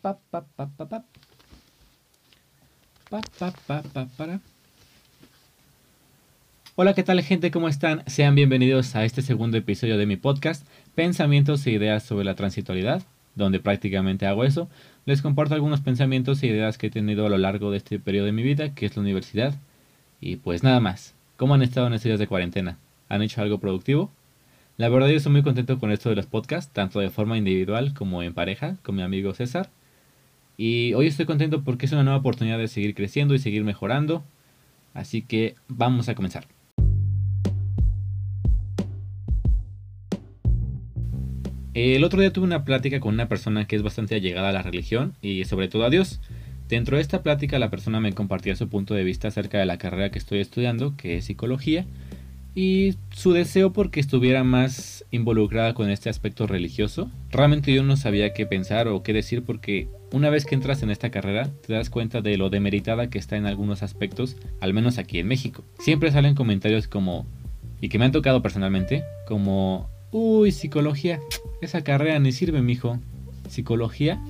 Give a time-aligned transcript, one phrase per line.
[0.00, 1.04] pa, pa, pa, pa, pa.
[3.10, 4.40] Pa, pa, pa, pa, para.
[6.74, 7.50] Hola, ¿qué tal gente?
[7.50, 8.02] ¿Cómo están?
[8.06, 13.02] Sean bienvenidos a este segundo episodio de mi podcast, Pensamientos e Ideas sobre la Transitoriedad,
[13.34, 14.70] donde prácticamente hago eso.
[15.04, 18.26] Les comparto algunos pensamientos e ideas que he tenido a lo largo de este periodo
[18.26, 19.54] de mi vida, que es la universidad.
[20.20, 21.14] Y pues nada más.
[21.36, 22.78] ¿Cómo han estado en estos días de cuarentena?
[23.08, 24.10] ¿Han hecho algo productivo?
[24.78, 27.92] La verdad yo estoy muy contento con esto de los podcasts, tanto de forma individual
[27.94, 29.68] como en pareja, con mi amigo César.
[30.64, 34.22] Y hoy estoy contento porque es una nueva oportunidad de seguir creciendo y seguir mejorando.
[34.94, 36.46] Así que vamos a comenzar.
[41.74, 44.62] El otro día tuve una plática con una persona que es bastante allegada a la
[44.62, 46.20] religión y sobre todo a Dios.
[46.68, 49.78] Dentro de esta plática la persona me compartía su punto de vista acerca de la
[49.78, 51.86] carrera que estoy estudiando, que es psicología,
[52.54, 57.10] y su deseo porque estuviera más involucrada con este aspecto religioso.
[57.32, 60.90] Realmente yo no sabía qué pensar o qué decir porque una vez que entras en
[60.90, 64.98] esta carrera te das cuenta de lo demeritada que está en algunos aspectos, al menos
[64.98, 65.64] aquí en México.
[65.78, 67.26] Siempre salen comentarios como,
[67.80, 71.18] y que me han tocado personalmente, como, uy, psicología,
[71.62, 72.98] esa carrera ni sirve, mijo.
[73.48, 74.22] Psicología,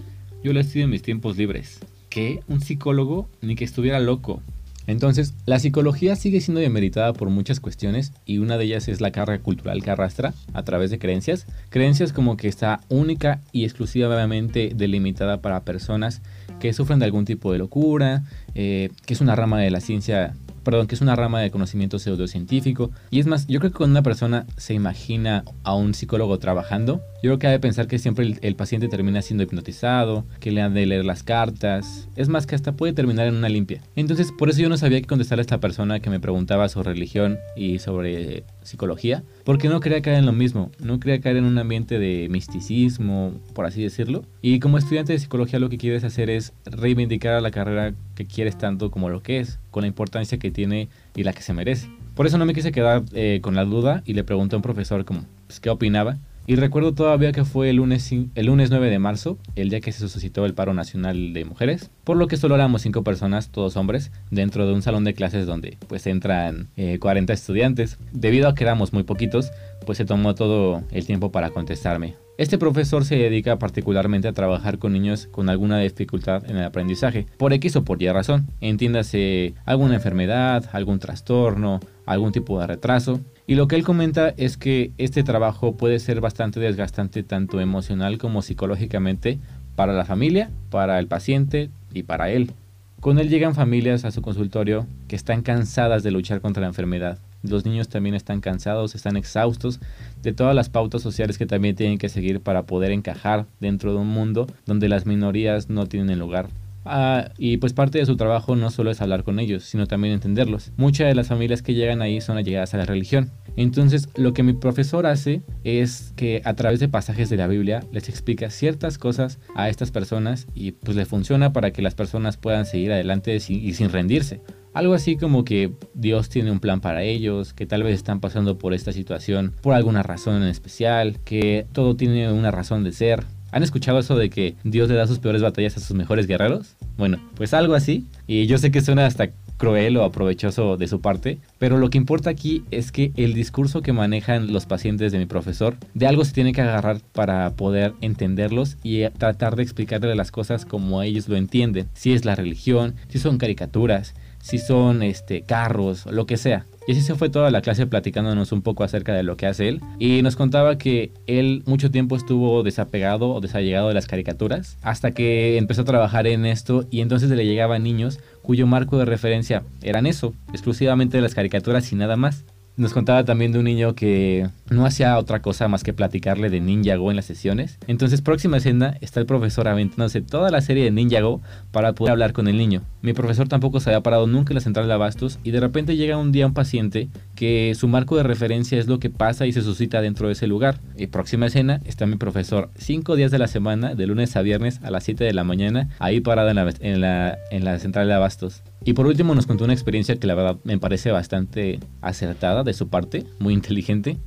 [0.42, 1.80] yo la estudio en mis tiempos libres.
[2.08, 2.40] ¿Qué?
[2.48, 3.28] ¿Un psicólogo?
[3.40, 4.42] Ni que estuviera loco.
[4.86, 9.12] Entonces, la psicología sigue siendo demeritada por muchas cuestiones y una de ellas es la
[9.12, 11.46] carga cultural que arrastra a través de creencias.
[11.70, 16.20] Creencias como que está única y exclusivamente delimitada para personas
[16.60, 18.24] que sufren de algún tipo de locura,
[18.54, 21.98] eh, que es una rama de la ciencia perdón, que es una rama de conocimiento
[21.98, 22.90] pseudocientífico.
[23.10, 27.02] Y es más, yo creo que cuando una persona se imagina a un psicólogo trabajando,
[27.22, 30.60] yo creo que ha de pensar que siempre el, paciente termina siendo hipnotizado, que le
[30.60, 32.08] han de leer las cartas.
[32.16, 33.80] Es más, que hasta puede terminar en una limpia.
[33.94, 36.92] Entonces, por eso yo no sabía qué contestar a esta persona que me preguntaba sobre
[36.92, 41.44] religión y sobre psicología, porque no quería caer en lo mismo, no quería caer en
[41.44, 44.24] un ambiente de misticismo, por así decirlo.
[44.40, 48.26] Y como estudiante de psicología lo que quieres hacer es reivindicar a la carrera que
[48.26, 51.54] quieres tanto como lo que es, con la importancia que tiene y la que se
[51.54, 51.88] merece.
[52.14, 54.62] Por eso no me quise quedar eh, con la duda y le pregunté a un
[54.62, 56.18] profesor como, pues, qué opinaba.
[56.46, 59.92] Y recuerdo todavía que fue el lunes, el lunes 9 de marzo, el día que
[59.92, 63.76] se suscitó el paro nacional de mujeres, por lo que solo éramos cinco personas, todos
[63.76, 67.98] hombres, dentro de un salón de clases donde pues entran 40 eh, estudiantes.
[68.12, 69.52] Debido a que éramos muy poquitos,
[69.86, 72.16] pues se tomó todo el tiempo para contestarme.
[72.38, 77.26] Este profesor se dedica particularmente a trabajar con niños con alguna dificultad en el aprendizaje,
[77.36, 78.48] por X o por Y razón.
[78.60, 83.20] Entiéndase alguna enfermedad, algún trastorno, algún tipo de retraso.
[83.46, 88.18] Y lo que él comenta es que este trabajo puede ser bastante desgastante tanto emocional
[88.18, 89.38] como psicológicamente
[89.76, 92.52] para la familia, para el paciente y para él.
[93.00, 97.18] Con él llegan familias a su consultorio que están cansadas de luchar contra la enfermedad,
[97.42, 99.80] los niños también están cansados, están exhaustos
[100.22, 103.98] de todas las pautas sociales que también tienen que seguir para poder encajar dentro de
[103.98, 106.48] un mundo donde las minorías no tienen lugar.
[106.84, 110.14] Ah, y pues parte de su trabajo no solo es hablar con ellos, sino también
[110.14, 110.72] entenderlos.
[110.76, 113.30] Muchas de las familias que llegan ahí son allegadas a la religión.
[113.56, 117.84] Entonces, lo que mi profesor hace es que a través de pasajes de la Biblia
[117.92, 122.36] les explica ciertas cosas a estas personas y pues le funciona para que las personas
[122.36, 124.40] puedan seguir adelante y sin rendirse.
[124.74, 128.56] Algo así como que Dios tiene un plan para ellos, que tal vez están pasando
[128.56, 133.24] por esta situación por alguna razón en especial, que todo tiene una razón de ser.
[133.52, 136.74] ¿Han escuchado eso de que Dios le da sus peores batallas a sus mejores guerreros?
[136.96, 138.06] Bueno, pues algo así.
[138.26, 139.28] Y yo sé que suena hasta
[139.58, 143.82] cruel o aprovechoso de su parte, pero lo que importa aquí es que el discurso
[143.82, 147.92] que manejan los pacientes de mi profesor, de algo se tiene que agarrar para poder
[148.00, 151.88] entenderlos y tratar de explicarle las cosas como ellos lo entienden.
[151.92, 156.66] Si es la religión, si son caricaturas, si son este, carros, lo que sea.
[156.86, 159.68] Y así se fue toda la clase platicándonos un poco acerca de lo que hace
[159.68, 159.80] él.
[160.00, 164.76] Y nos contaba que él mucho tiempo estuvo desapegado o desallegado de las caricaturas.
[164.82, 169.04] Hasta que empezó a trabajar en esto y entonces le llegaban niños cuyo marco de
[169.04, 172.44] referencia eran eso, exclusivamente de las caricaturas y nada más.
[172.74, 176.60] Nos contaba también de un niño que no hacía otra cosa más que platicarle de
[176.60, 177.78] Ninjago en las sesiones.
[177.86, 182.32] Entonces, próxima escena está el profesor aventándose toda la serie de Ninjago para poder hablar
[182.32, 182.82] con el niño.
[183.02, 185.96] Mi profesor tampoco se había parado nunca en la central de abastos y de repente
[185.96, 187.08] llega un día un paciente
[187.42, 190.46] que su marco de referencia es lo que pasa y se suscita dentro de ese
[190.46, 190.78] lugar.
[190.96, 194.78] Y próxima escena está mi profesor cinco días de la semana, de lunes a viernes
[194.84, 198.06] a las 7 de la mañana, ahí parado en la, en la, en la central
[198.06, 198.62] de abastos.
[198.84, 202.74] Y por último nos contó una experiencia que la verdad me parece bastante acertada de
[202.74, 204.18] su parte, muy inteligente.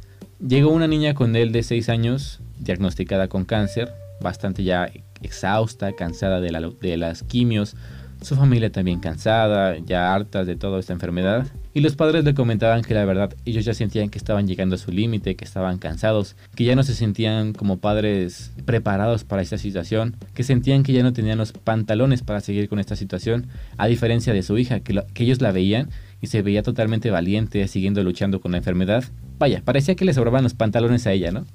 [0.46, 4.92] Llegó una niña con él de 6 años, diagnosticada con cáncer, bastante ya
[5.22, 7.78] exhausta, cansada de, la, de las quimios,
[8.22, 12.84] su familia también cansada, ya hartas de toda esta enfermedad, y los padres le comentaban
[12.84, 16.38] que la verdad ellos ya sentían que estaban llegando a su límite, que estaban cansados,
[16.56, 21.04] que ya no se sentían como padres preparados para esta situación, que sentían que ya
[21.04, 25.04] no tenían los pantalones para seguir con esta situación, a diferencia de su hija, que,
[25.16, 25.90] ellos la veían
[26.22, 29.04] y se veía totalmente valiente, siguiendo luchando con la enfermedad.
[29.38, 31.46] Vaya, parecía que le sobraban los pantalones a ella, ¿no?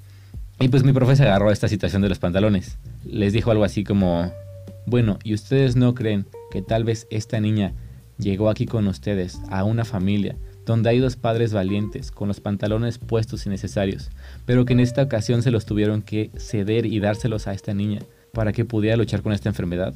[0.59, 2.77] Y pues mi profe se agarró a esta situación de los pantalones.
[3.03, 4.31] Les dijo algo así como,
[4.85, 7.73] bueno, ¿y ustedes no creen que tal vez esta niña
[8.19, 12.99] llegó aquí con ustedes a una familia donde hay dos padres valientes con los pantalones
[12.99, 14.11] puestos y necesarios,
[14.45, 18.01] pero que en esta ocasión se los tuvieron que ceder y dárselos a esta niña
[18.31, 19.95] para que pudiera luchar con esta enfermedad?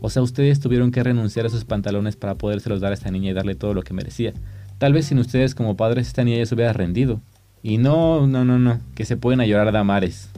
[0.00, 3.30] O sea, ustedes tuvieron que renunciar a sus pantalones para podérselos dar a esta niña
[3.30, 4.32] y darle todo lo que merecía.
[4.78, 7.20] Tal vez sin ustedes como padres esta niña ya se hubiera rendido.
[7.62, 10.28] Y no, no, no, no, que se pueden a llorar de amares.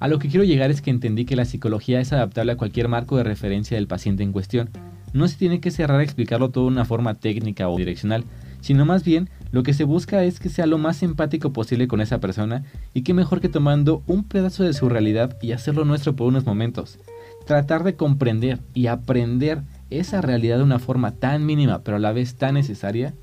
[0.00, 2.86] A lo que quiero llegar es que entendí que la psicología es adaptable a cualquier
[2.86, 4.70] marco de referencia del paciente en cuestión.
[5.12, 8.24] No se tiene que cerrar a explicarlo todo de una forma técnica o direccional,
[8.60, 12.00] sino más bien lo que se busca es que sea lo más empático posible con
[12.00, 12.64] esa persona
[12.94, 16.46] y que mejor que tomando un pedazo de su realidad y hacerlo nuestro por unos
[16.46, 17.00] momentos.
[17.44, 22.12] Tratar de comprender y aprender esa realidad de una forma tan mínima pero a la
[22.12, 23.14] vez tan necesaria.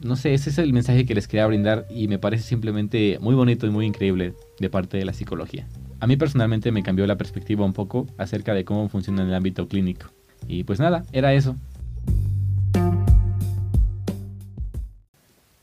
[0.00, 3.34] No sé, ese es el mensaje que les quería brindar y me parece simplemente muy
[3.34, 5.66] bonito y muy increíble de parte de la psicología.
[6.00, 9.34] A mí personalmente me cambió la perspectiva un poco acerca de cómo funciona en el
[9.34, 10.10] ámbito clínico.
[10.46, 11.56] Y pues nada, era eso.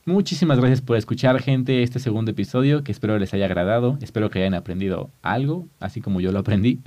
[0.07, 4.39] Muchísimas gracias por escuchar, gente, este segundo episodio, que espero les haya agradado, espero que
[4.39, 6.79] hayan aprendido algo, así como yo lo aprendí.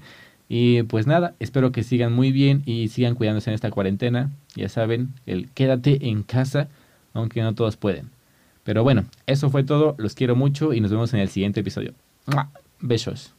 [0.48, 4.30] Y pues nada, espero que sigan muy bien y sigan cuidándose en esta cuarentena.
[4.54, 6.68] Ya saben, el quédate en casa,
[7.12, 8.10] aunque no todos pueden.
[8.62, 11.94] Pero bueno, eso fue todo, los quiero mucho y nos vemos en el siguiente episodio.
[12.80, 13.34] Besos.